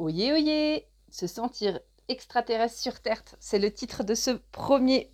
[0.00, 1.78] Oyez, oyez Se sentir
[2.08, 5.12] extraterrestre sur Terre, c'est le titre de ce premier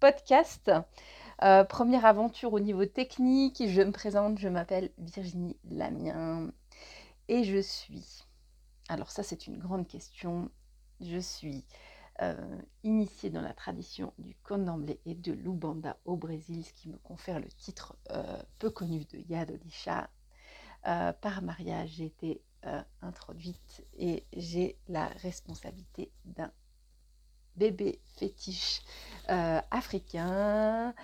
[0.00, 0.70] podcast.
[1.42, 3.62] Euh, première aventure au niveau technique.
[3.68, 6.50] Je me présente, je m'appelle Virginie Lamien
[7.28, 8.24] et je suis.
[8.88, 10.50] Alors, ça, c'est une grande question.
[11.02, 11.66] Je suis
[12.22, 16.96] euh, initiée dans la tradition du candomblé et de l'Ubanda au Brésil, ce qui me
[16.96, 20.08] confère le titre euh, peu connu de Yadodisha.
[20.82, 26.52] par mariage, j'ai été euh, introduite et j'ai la responsabilité d'un
[27.56, 28.82] bébé fétiche
[29.30, 30.94] euh, africain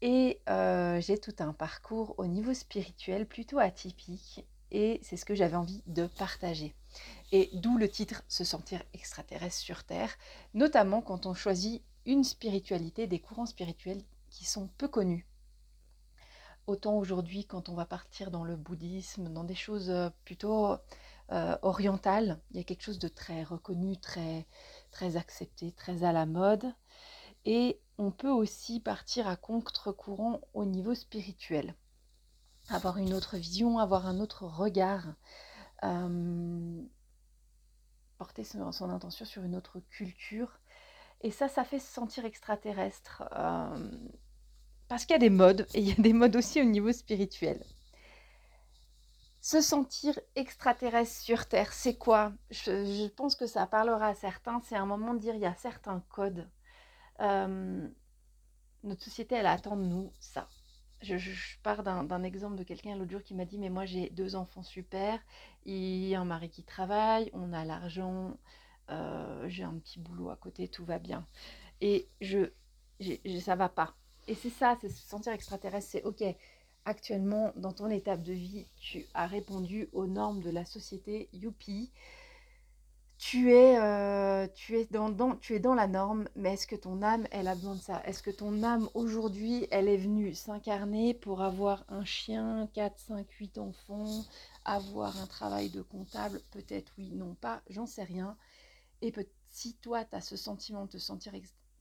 [0.00, 5.34] et euh, j'ai tout un parcours au niveau spirituel plutôt atypique et c'est ce que
[5.34, 6.74] j'avais envie de partager.
[7.32, 10.16] Et d'où le titre Se sentir extraterrestre sur Terre,
[10.52, 15.26] notamment quand on choisit une spiritualité, des courants spirituels qui sont peu connus.
[16.66, 19.92] Autant aujourd'hui, quand on va partir dans le bouddhisme, dans des choses
[20.24, 20.76] plutôt
[21.32, 24.46] euh, orientales, il y a quelque chose de très reconnu, très,
[24.90, 26.72] très accepté, très à la mode.
[27.44, 31.74] Et on peut aussi partir à contre-courant au niveau spirituel.
[32.70, 35.14] Avoir une autre vision, avoir un autre regard,
[38.18, 40.60] porter son, son, intention sur une autre culture.
[41.20, 43.22] Et ça, ça fait se sentir extraterrestre
[44.88, 46.92] parce qu'il y a des modes, et il y a des modes aussi au niveau
[46.92, 47.64] spirituel.
[49.40, 52.32] Se sentir extraterrestre sur Terre, c'est quoi?
[52.50, 54.60] Je, pense que ça parlera à certains.
[54.64, 56.48] C'est un moment de dire il y a certains codes.
[57.20, 57.86] Euh,
[58.84, 60.48] notre société, elle attend de nous ça.
[61.02, 61.18] Je,
[61.62, 64.62] pars d'un exemple de quelqu'un l'autre jour qui m'a dit Mais moi, j'ai deux enfants
[64.62, 65.20] super,
[65.66, 68.38] il y a un mari qui travaille, on a l'argent,
[68.90, 71.26] euh, j'ai un petit boulot à côté, tout va bien.
[71.80, 72.50] Et je,
[73.40, 73.94] ça va pas.
[74.26, 76.24] Et c'est ça, c'est se sentir extraterrestre, c'est ok,
[76.84, 81.90] actuellement dans ton étape de vie, tu as répondu aux normes de la société, youpi.
[83.16, 87.00] Tu es, euh, tu, es dans, tu es dans la norme, mais est-ce que ton
[87.00, 88.02] âme, elle a besoin de ça?
[88.04, 93.30] Est-ce que ton âme, aujourd'hui, elle est venue s'incarner pour avoir un chien, 4, 5,
[93.30, 94.24] 8 enfants,
[94.64, 96.40] avoir un travail de comptable?
[96.50, 98.36] Peut-être oui, non pas, j'en sais rien.
[99.00, 99.12] Et
[99.48, 101.32] si toi, tu as ce sentiment de te sentir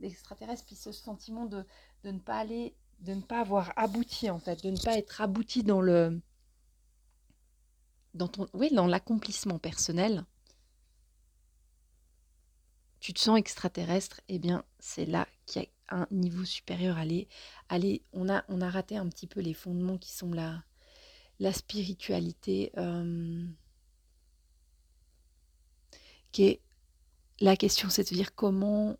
[0.01, 1.65] extraterrestre, puis ce sentiment de,
[2.03, 5.21] de ne pas aller, de ne pas avoir abouti en fait, de ne pas être
[5.21, 6.21] abouti dans le,
[8.13, 10.25] dans ton, oui, dans l'accomplissement personnel.
[12.99, 16.97] Tu te sens extraterrestre, eh bien c'est là qu'il y a un niveau supérieur.
[16.97, 17.27] Allez,
[17.69, 20.63] allez, on a, on a raté un petit peu les fondements qui sont la,
[21.39, 23.45] la spiritualité, euh,
[26.31, 26.61] qui est
[27.41, 28.97] la question, c'est de dire comment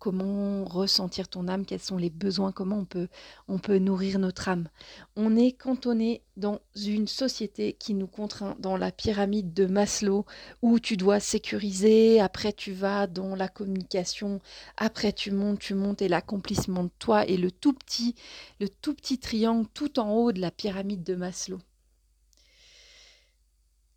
[0.00, 3.06] comment ressentir ton âme, quels sont les besoins, comment on peut,
[3.46, 4.68] on peut nourrir notre âme.
[5.14, 10.24] On est cantonné dans une société qui nous contraint dans la pyramide de Maslow
[10.62, 14.40] où tu dois sécuriser, après tu vas dans la communication,
[14.76, 18.16] après tu montes, tu montes et l'accomplissement de toi et le tout petit,
[18.58, 21.60] le tout petit triangle tout en haut de la pyramide de Maslow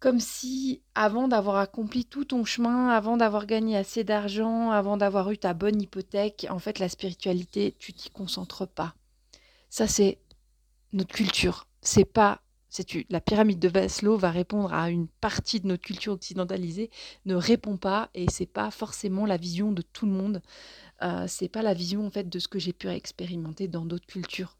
[0.03, 5.31] comme si avant d'avoir accompli tout ton chemin, avant d'avoir gagné assez d'argent, avant d'avoir
[5.31, 8.95] eu ta bonne hypothèque, en fait la spiritualité, tu t'y concentres pas.
[9.69, 10.19] Ça c'est
[10.91, 11.67] notre culture.
[11.81, 16.11] C'est pas c'est la pyramide de Maslow va répondre à une partie de notre culture
[16.11, 16.89] occidentalisée,
[17.25, 20.41] ne répond pas et c'est pas forcément la vision de tout le monde.
[21.01, 24.07] Euh, c'est pas la vision en fait de ce que j'ai pu expérimenter dans d'autres
[24.07, 24.57] cultures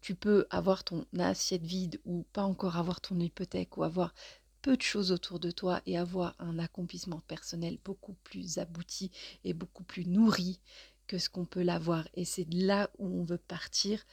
[0.00, 4.14] tu peux avoir ton assiette vide ou pas encore avoir ton hypothèque ou avoir
[4.62, 9.10] peu de choses autour de toi et avoir un accomplissement personnel beaucoup plus abouti
[9.44, 10.60] et beaucoup plus nourri
[11.06, 12.08] que ce qu'on peut l'avoir.
[12.14, 14.04] Et c'est là où on veut partir.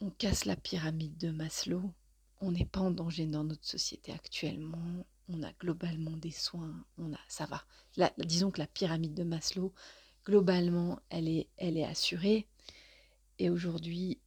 [0.00, 1.92] On casse la pyramide de Maslow.
[2.40, 5.06] On n'est pas en danger dans notre société actuellement.
[5.28, 6.84] On a globalement des soins.
[6.98, 7.64] On a, ça va.
[8.18, 9.72] disons que la pyramide de Maslow,
[10.24, 12.46] globalement, elle est assurée.
[13.38, 14.18] Et aujourd'hui,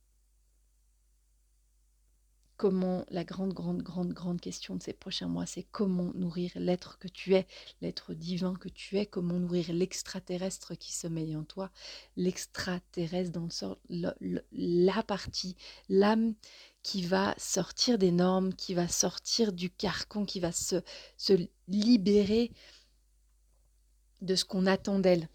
[2.60, 7.00] comment la grande, grande, grande, grande question de ces prochains mois, c'est comment nourrir l'être
[7.00, 7.48] que tu es,
[7.82, 11.72] l'être divin que tu es, comment nourrir l'extraterrestre qui sommeille en toi,
[12.18, 15.56] l'extraterrestre dans le sort, la partie,
[15.88, 16.36] l'âme
[16.84, 20.82] qui va sortir des normes, qui va sortir du carcan, qui va se,
[21.16, 21.34] se
[21.70, 22.52] libérer
[24.22, 25.30] de ce qu'on attend d'elle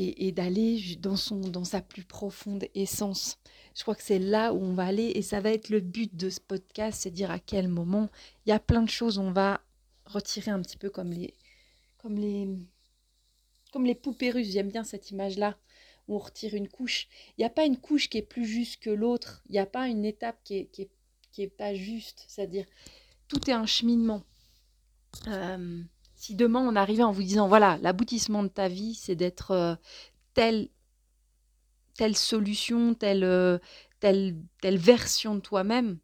[0.00, 3.38] et, d'aller dans, son, dans sa plus profonde essence.
[3.74, 6.14] Je crois que c'est là où on va aller et ça va être le but
[6.14, 8.08] de ce podcast, c'est dire à quel moment.
[8.46, 9.60] Il y a plein de choses, on va
[10.04, 11.34] retirer un petit peu comme les,
[11.98, 12.48] comme les,
[13.72, 14.52] comme les poupées russes.
[14.52, 15.56] J'aime bien cette image-là
[16.06, 17.08] où on retire une couche.
[17.36, 19.42] Il n'y a pas une couche qui est plus juste que l'autre.
[19.48, 20.90] Il n'y a pas une étape qui est, qui est,
[21.32, 22.24] qui est pas juste.
[22.28, 22.66] C'est-à-dire,
[23.26, 24.22] tout est un cheminement.
[26.18, 29.78] Si demain on arrivait en vous disant, voilà, l'aboutissement de ta vie, c'est d'être
[30.34, 30.68] telle,
[31.94, 33.60] telle solution, telle,
[34.00, 35.98] telle, telle version de toi-même,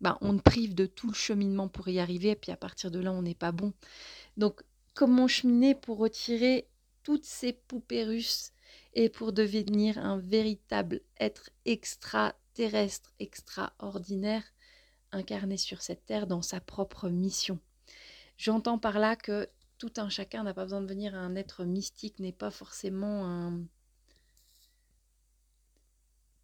[0.00, 2.90] ben, on te prive de tout le cheminement pour y arriver, et puis à partir
[2.90, 3.72] de là, on n'est pas bon.
[4.36, 4.62] Donc,
[4.94, 6.68] comment cheminer pour retirer
[7.04, 8.50] toutes ces poupées russes
[8.94, 14.42] et pour devenir un véritable être extraterrestre, extraordinaire,
[15.12, 17.60] incarné sur cette terre dans sa propre mission?
[18.36, 19.48] J'entends par là que
[19.78, 23.60] tout un chacun n'a pas besoin de devenir un être mystique, n'est pas forcément un...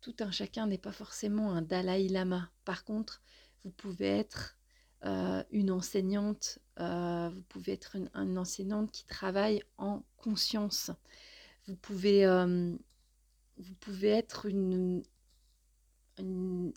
[0.00, 2.50] Tout un chacun n'est pas forcément un Dalai Lama.
[2.64, 3.22] Par contre,
[3.62, 4.56] vous pouvez être
[5.04, 10.90] euh, une enseignante, euh, vous pouvez être une, enseignante qui travaille en conscience.
[11.66, 12.74] Vous pouvez, euh,
[13.58, 15.02] vous pouvez être une,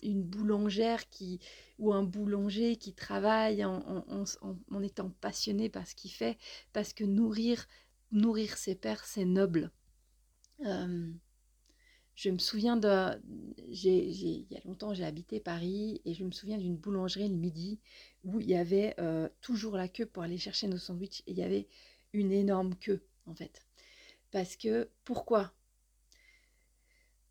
[0.02, 1.40] une, boulangère qui,
[1.78, 6.36] ou un boulanger qui travaille en, étant passionné par ce qu'il fait,
[6.72, 7.66] parce que nourrir,
[8.12, 9.70] nourrir ses pères, c'est noble.
[12.16, 13.20] Je me souviens de.
[13.68, 17.78] il y a longtemps, j'ai habité Paris et je me souviens d'une boulangerie le midi
[18.24, 21.38] où il y avait euh, toujours la queue pour aller chercher nos sandwichs et il
[21.38, 21.68] y avait
[22.14, 23.60] une énorme queue en fait.
[24.30, 25.52] Parce que pourquoi?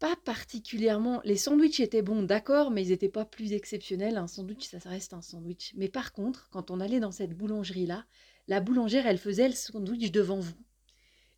[0.06, 1.20] Pas particulièrement.
[1.24, 4.18] Les sandwichs étaient bons, d'accord, mais ils n'étaient pas plus exceptionnels.
[4.18, 5.74] Un sandwich, ça, reste un sandwich.
[5.76, 8.06] Mais par contre, quand on allait dans cette boulangerie-là,
[8.48, 10.54] la boulangère, elle faisait le sandwich devant vous.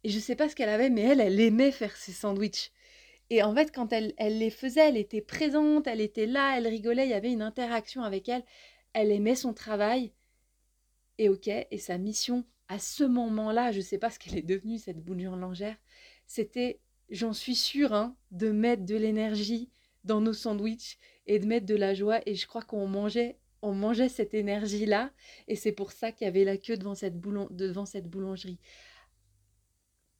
[0.03, 2.73] Et je sais pas ce qu'elle avait, mais elle, elle aimait faire ses sandwichs.
[3.29, 6.67] Et en fait, quand elle, elle les faisait, elle était présente, elle était là, elle
[6.67, 8.43] rigolait, il y avait une interaction avec elle.
[8.91, 10.11] Elle aimait son travail.
[11.19, 14.77] Et ok, et sa mission à ce moment-là, je sais pas ce qu'elle est devenue,
[14.77, 15.77] cette boulangère,
[16.25, 19.69] c'était, j'en suis sûre, hein, de mettre de l'énergie
[20.03, 22.19] dans nos sandwichs et de mettre de la joie.
[22.25, 25.11] Et je crois qu'on mangeait, on mangeait cette énergie-là.
[25.47, 28.59] Et c'est pour ça qu'il y avait la queue devant cette, boulangerie.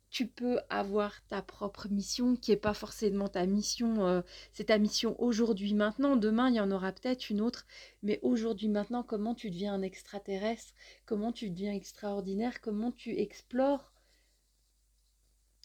[0.09, 4.21] Tu peux avoir ta propre mission qui n'est pas forcément ta mission, euh,
[4.53, 7.67] c'est ta mission aujourd'hui, maintenant, demain il y en aura peut-être une autre,
[8.03, 10.73] mais aujourd'hui, maintenant, comment tu deviens un extraterrestre,
[11.05, 13.91] comment tu deviens extraordinaire, comment tu explores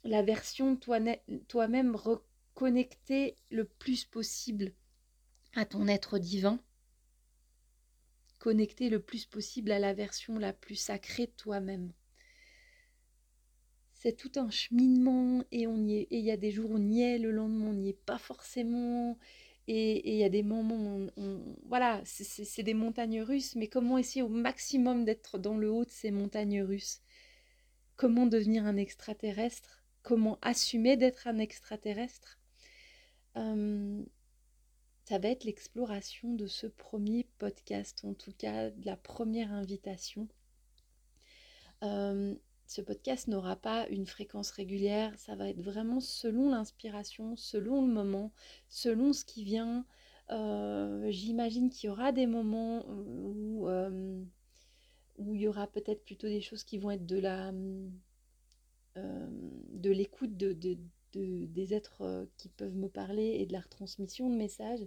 [0.04, 4.72] la version toi-même reconnectée le plus possible
[5.54, 6.60] à ton être divin,
[8.38, 11.92] connecté le plus possible à la version la plus sacrée de toi-même
[14.02, 16.08] c'est tout un cheminement et on y est.
[16.10, 18.04] Et il y a des jours où on y est, le lendemain on n'y est
[18.04, 19.16] pas forcément.
[19.68, 23.98] Et il y a des moments où on, voilà, c'est des montagnes russes, mais comment
[23.98, 27.00] essayer au maximum d'être dans le haut de ces montagnes russes?
[27.94, 29.81] Comment devenir un extraterrestre?
[30.02, 32.38] Comment assumer d'être un extraterrestre
[33.36, 34.02] euh,
[35.04, 40.28] Ça va être l'exploration de ce premier podcast, en tout cas de la première invitation.
[41.84, 42.34] Euh,
[42.66, 47.92] ce podcast n'aura pas une fréquence régulière, ça va être vraiment selon l'inspiration, selon le
[47.92, 48.32] moment,
[48.68, 49.84] selon ce qui vient.
[50.30, 53.68] Euh, j'imagine qu'il y aura des moments où,
[55.18, 57.52] où il y aura peut-être plutôt des choses qui vont être de la
[58.96, 59.26] euh,
[59.70, 60.52] de l'écoute de,
[61.12, 64.86] des êtres qui peuvent me parler et de la retransmission de messages.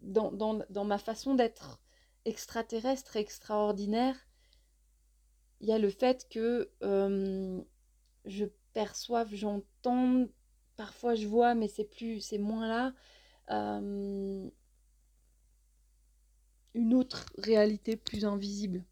[0.00, 1.80] Dans, dans, ma façon d'être
[2.24, 4.16] extraterrestre, extraordinaire,
[5.60, 6.70] il y a le fait que
[8.24, 10.26] je perçoive, j'entends,
[10.76, 12.94] parfois je vois, mais c'est plus, c'est moins là.
[16.74, 18.84] une autre réalité plus invisible.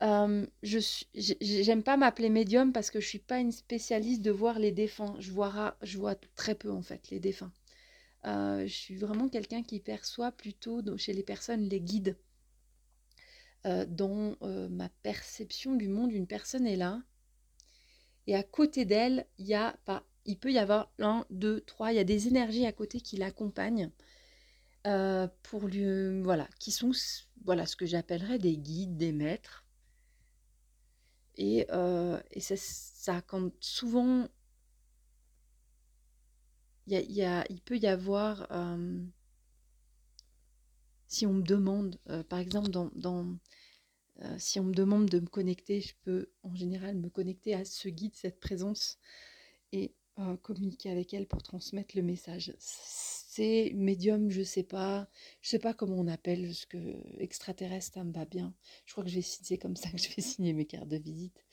[0.00, 0.78] Je
[1.14, 5.16] j'aime pas m'appeler médium parce que je suis pas une spécialiste de voir les défunts.
[5.18, 5.76] Je vois,
[6.36, 7.52] très peu en fait les défunts.
[8.24, 12.16] je suis vraiment quelqu'un qui perçoit plutôt chez les personnes les guides.
[13.64, 17.02] Dans ma perception du monde, une personne est là,
[18.28, 21.92] et à côté d'elle, il y a pas, il peut y avoir un, deux, trois,
[21.92, 23.90] il y a des énergies à côté qui l'accompagnent
[25.42, 26.92] pour lui, voilà, qui sont
[27.44, 29.64] voilà ce que j'appellerais des guides, des maîtres.
[31.38, 31.66] Et,
[32.32, 34.28] et ça, quand souvent,
[36.86, 38.46] il, y a, il peut y avoir
[41.08, 43.38] si on me demande, euh, par exemple, dans,
[44.20, 47.64] euh, si on me demande de me connecter, je peux en général me connecter à
[47.64, 48.98] ce guide, cette présence,
[49.72, 52.54] et euh, communiquer avec elle pour transmettre le message.
[53.74, 55.08] Médium, je sais pas,
[55.42, 56.78] je sais pas comment on appelle ce que
[57.20, 58.54] extraterrestre, ça me va bien.
[58.86, 61.44] Je crois que je vais comme ça que je vais signer mes cartes de visite,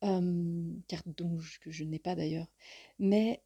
[0.00, 2.48] cartes dont que je n'ai pas d'ailleurs.
[2.98, 3.42] Mais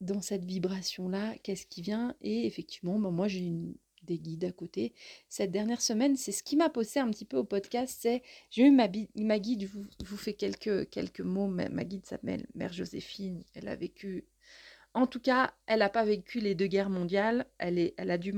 [0.00, 2.14] dans cette vibration là, qu'est-ce qui vient?
[2.20, 4.94] Et effectivement, ben, moi j'ai une des guides à côté.
[5.28, 8.66] Cette dernière semaine, c'est ce qui m'a posé un petit peu au podcast, c'est j'ai
[8.66, 12.46] eu ma, ma guide, je vous, vous fais quelques, quelques mots, ma, ma guide s'appelle
[12.54, 14.26] Mère Joséphine, elle a vécu
[14.94, 17.46] en tout cas, elle n'a pas vécu les deux guerres mondiales.
[17.58, 18.32] Elle, a dû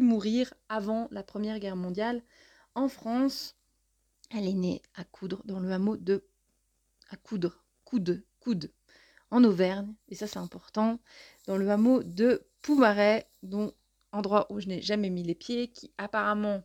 [0.00, 2.22] mourir avant la Première Guerre mondiale.
[2.74, 3.56] En France,
[4.30, 6.24] elle est née à Coudre, dans le hameau de...
[7.10, 8.72] à Coudre, Coude, Coude,
[9.30, 9.94] en Auvergne.
[10.08, 10.98] Et ça, c'est important.
[11.46, 13.72] Dans le hameau de Poumaret, dont
[14.12, 16.62] endroit où je n'ai jamais mis les pieds, qui apparemment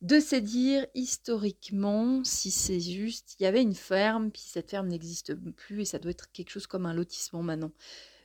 [0.00, 4.88] de se dire historiquement, si c'est juste, il y avait une ferme, puis cette ferme
[4.88, 7.72] n'existe plus et ça doit être quelque chose comme un lotissement maintenant.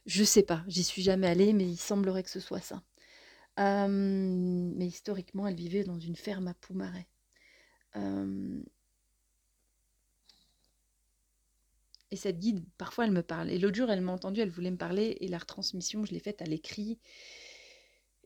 [0.06, 2.84] Je sais pas, j'y suis jamais allée, mais il semblerait que ce soit ça.
[3.58, 7.08] mais historiquement, elle vivait dans une ferme à Poumaret.
[12.12, 13.50] et cette guide, parfois, elle me parle.
[13.50, 16.20] Et l'autre jour, elle m'a entendu, elle voulait me parler, et la retransmission, je l'ai
[16.20, 17.00] faite à l'écrit.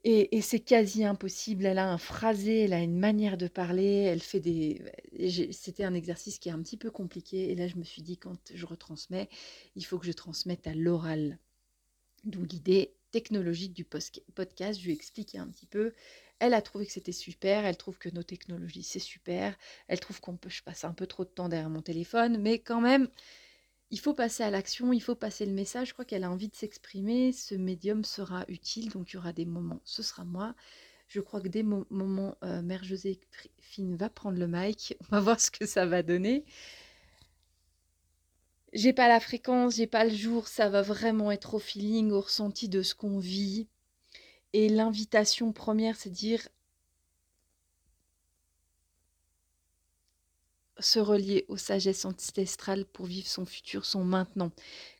[0.09, 1.65] Et, c'est quasi impossible.
[1.65, 4.81] Elle a un phrasé, elle a une manière de parler, elle fait des.
[5.51, 7.51] C'était un exercice qui est un petit peu compliqué.
[7.51, 9.27] Et là, je me suis dit, quand je retransmets,
[9.75, 11.39] il faut que je transmette à l'oral.
[12.23, 14.79] D'où l'idée technologique du podcast.
[14.79, 15.93] Je lui ai expliqué un petit peu.
[16.39, 17.65] Elle a trouvé que c'était super.
[17.65, 19.57] Elle trouve que nos technologies, c'est super.
[19.89, 20.49] Elle trouve qu'on peut.
[20.49, 22.37] Je passe un peu trop de temps derrière mon téléphone.
[22.37, 23.09] Mais quand même,
[23.89, 25.89] il faut passer à l'action, il faut passer le message.
[25.89, 27.31] Je crois qu'elle a envie de s'exprimer.
[27.31, 29.81] Ce médium sera utile, donc il y aura des moments.
[29.85, 30.55] Ce sera moi.
[31.07, 34.97] Je crois que des moments, euh, Mère Joséphine va prendre le mic.
[35.11, 36.43] On va voir ce que ça va donner.
[38.73, 40.49] J'ai pas la fréquence, j'ai pas le jour.
[40.49, 43.69] Ça va vraiment être au feeling, au ressenti de ce qu'on vit.
[44.51, 46.47] Et l'invitation première, c'est dire
[50.79, 54.51] se relier aux sagesses ancestrales pour vivre son futur, son maintenant?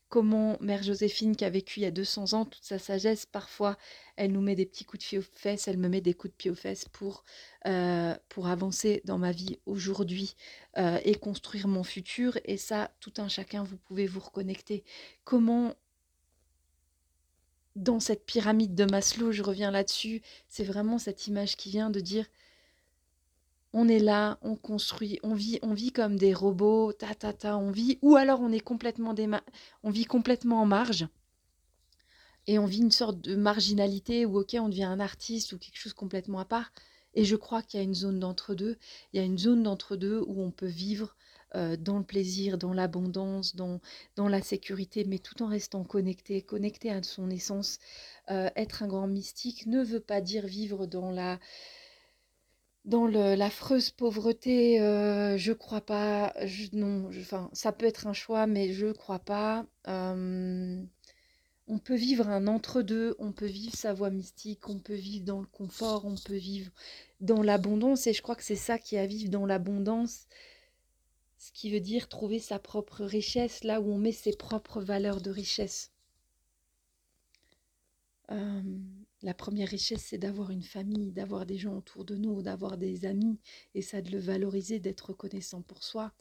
[0.10, 3.78] Comment Mère Joséphine, qui a vécu il y a 200 ans, toute sa sagesse, parfois,
[4.16, 6.32] elle nous met des petits coups de pied aux fesses, elle me met des coups
[6.32, 7.26] de pied aux fesses pour,
[7.66, 10.36] euh, pour avancer dans ma vie aujourd'hui
[10.78, 12.40] euh, et construire mon futur.
[12.46, 14.86] Et ça, tout un chacun, vous pouvez vous reconnecter.
[15.26, 15.76] Comment
[17.76, 22.00] dans cette pyramide de Maslow, je reviens là-dessus, c'est vraiment cette image qui vient de
[22.00, 22.26] dire
[23.74, 27.58] on est là, on construit, on vit, on vit comme des robots, ta ta ta,
[27.58, 29.14] on vit, ou alors on est complètement
[29.84, 31.08] on vit complètement en marge
[32.48, 35.78] et on vit une sorte de marginalité où ok on devient un artiste ou quelque
[35.78, 36.72] chose complètement à part.
[37.14, 38.78] Et je crois qu'il y a une zone d'entre-deux.
[39.12, 41.16] Il y a une zone d'entre-deux où on peut vivre
[41.56, 43.82] euh, dans le plaisir, dans l'abondance, dans,
[44.16, 47.80] dans la sécurité, mais tout en restant connecté, connecté à son essence.
[48.30, 51.40] Euh, être un grand mystique ne veut pas dire vivre dans la
[52.88, 56.34] dans l'affreuse pauvreté, euh, je crois pas.
[56.74, 59.66] non, enfin, ça peut être un choix, mais je crois pas.
[61.68, 65.42] on peut vivre un entre-deux, on peut vivre sa voie mystique, on peut vivre dans
[65.42, 66.72] le confort, on peut vivre
[67.22, 70.28] dans l'abondance, et je crois que c'est ça qui à vivre dans l'abondance,
[71.38, 75.22] ce qui veut dire trouver sa propre richesse là où on met ses propres valeurs
[75.22, 75.92] de richesse.
[79.24, 83.06] La première richesse, c'est d'avoir une famille, d'avoir des gens autour de nous, d'avoir des
[83.06, 83.40] amis,
[83.74, 86.14] et ça de le valoriser, d'être reconnaissant pour soi,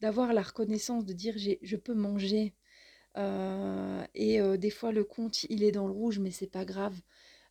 [0.00, 2.54] d'avoir la reconnaissance de dire je peux manger.
[3.16, 6.64] Euh, et euh, des fois le compte il est dans le rouge, mais c'est pas
[6.64, 7.00] grave.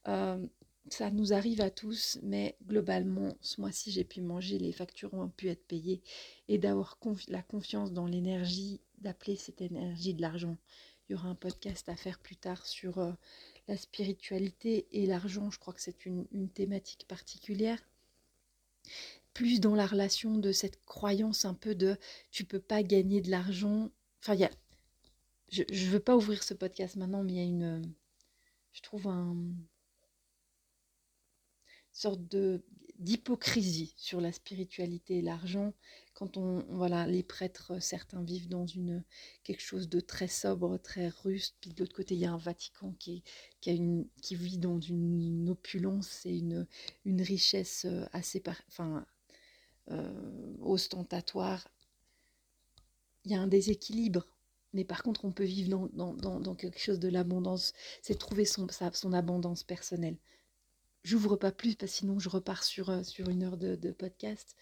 [0.08, 0.46] Euh,
[0.90, 5.30] ça nous arrive à tous, mais globalement, ce mois-ci, j'ai pu manger, les factures ont
[5.30, 6.02] pu être payées,
[6.48, 10.58] et d'avoir la confiance dans l'énergie, d'appeler cette énergie de l'argent.
[11.08, 13.00] Il y aura un podcast à faire plus tard sur
[13.70, 17.80] la spiritualité et l'argent, je crois que c'est une, thématique particulière.
[19.36, 21.96] Plus dans la relation de cette croyance un peu de
[22.32, 23.92] tu peux pas gagner de l'argent.
[24.22, 24.50] Enfin, il y a.
[25.52, 27.94] Je ne veux pas ouvrir ce podcast maintenant, mais il y a une.
[28.74, 29.38] Je trouve un.
[31.92, 32.64] sorte de
[32.98, 35.74] d'hypocrisie sur la spiritualité et l'argent
[36.20, 39.06] quand on, voilà, les prêtres, euh, certains vivent dans une,
[39.44, 42.38] quelque chose de très sobre, très ruste, puis de l'autre côté, il y a un
[42.38, 43.24] Vatican qui,
[43.62, 46.68] qui, vit dans une opulence et une,
[47.06, 49.06] une richesse euh, assez enfin,
[49.92, 51.70] euh, ostentatoire.
[53.24, 54.28] Il y a un déséquilibre.
[54.74, 57.74] Mais par contre, on peut vivre dans, dans, dans, quelque chose de l'abondance.
[58.02, 60.18] C'est trouver son, son abondance personnelle.
[61.04, 64.56] J'ouvre pas plus parce que sinon je repars sur, sur une heure de podcast.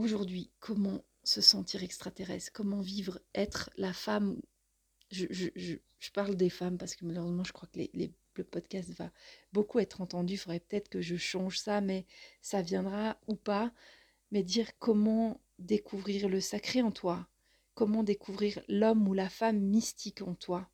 [0.00, 4.40] Aujourd'hui, comment se sentir extraterrestre, comment vivre, être la femme.
[5.10, 5.76] Je,
[6.14, 7.80] parle des femmes parce que malheureusement, je crois que
[8.34, 9.10] le podcast va
[9.52, 10.34] beaucoup être entendu.
[10.34, 12.06] Il faudrait peut-être que je change ça, mais
[12.42, 13.72] ça viendra ou pas.
[14.30, 17.28] Mais dire comment découvrir le sacré en toi,
[17.74, 20.68] comment découvrir l'homme ou la femme mystique en toi.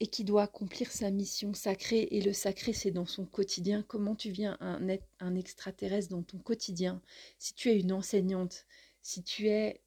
[0.00, 2.08] Et qui doit accomplir sa mission sacrée.
[2.10, 3.82] Et le sacré, c'est dans son quotidien.
[3.82, 4.86] Comment tu viens un,
[5.20, 7.02] un extraterrestre dans ton quotidien?
[7.38, 8.66] Si tu es une enseignante,
[9.02, 9.82] si tu es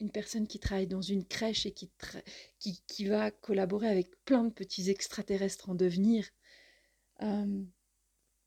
[0.00, 4.90] une personne qui travaille dans une crèche et qui va collaborer avec plein de petits
[4.90, 6.28] extraterrestres en devenir,
[7.22, 7.62] euh,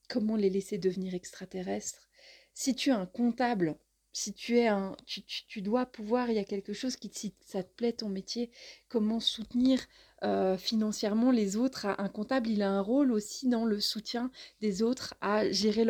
[0.10, 2.10] comment les laisser devenir extraterrestres?
[2.54, 3.80] Si tu es un comptable,
[4.18, 7.36] si tu es un, tu, tu, dois pouvoir, il y a quelque chose qui, si
[7.46, 8.50] ça te plaît ton métier,
[8.90, 9.80] comment soutenir
[10.24, 11.86] euh, financièrement les autres.
[11.86, 15.86] Un comptable, il a un rôle aussi dans le soutien des autres à gérer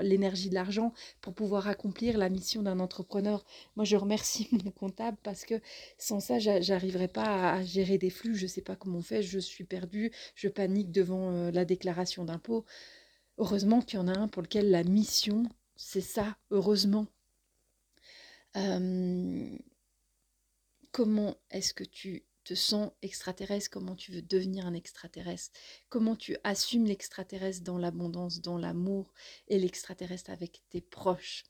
[0.00, 3.44] l'énergie de l'argent pour pouvoir accomplir la mission d'un entrepreneur.
[3.76, 5.60] Moi, je remercie mon comptable parce que
[5.98, 8.34] sans ça, j'arriverais pas à gérer des flux.
[8.34, 12.24] Je sais pas comment on fait, je suis perdue, je panique devant euh, la déclaration
[12.24, 12.64] d'impôt.
[13.38, 15.44] Heureusement qu'il y en a un pour lequel la mission,
[15.76, 17.06] c'est ça, heureusement
[20.90, 25.52] comment est-ce que tu te sens extraterrestre, comment tu veux devenir un extraterrestre,
[25.90, 29.12] comment tu assumes l'extraterrestre dans l'abondance, dans l'amour
[29.48, 31.44] et l'extraterrestre avec tes proches?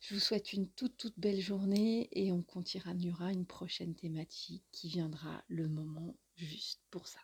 [0.00, 4.88] Je vous souhaite une toute toute belle journée et on continuera une prochaine thématique qui
[4.88, 7.20] viendra le moment juste pour ça.